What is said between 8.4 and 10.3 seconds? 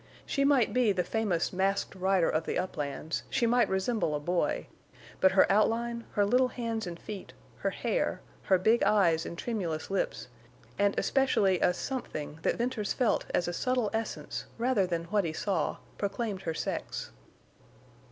her big eyes and tremulous lips,